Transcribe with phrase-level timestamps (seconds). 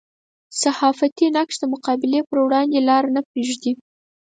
[0.61, 3.71] صحافتي نقش د مقابلې پر وړاندې لاره نه پرېږدي.